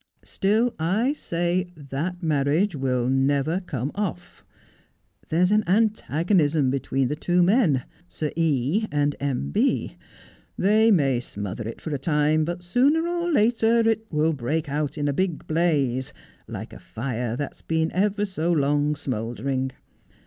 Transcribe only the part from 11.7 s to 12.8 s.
for a time, but